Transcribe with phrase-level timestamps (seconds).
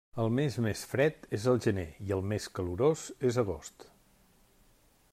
[0.21, 3.91] El mes més fred és el gener i el més calorós és agost.